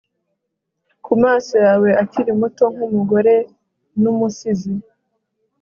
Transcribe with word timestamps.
ku 1.03 1.11
maso 1.23 1.53
yawe 1.65 1.89
akiri 2.03 2.31
muto 2.39 2.65
nk'umugore 2.73 3.33
n'umusizi 4.01 4.73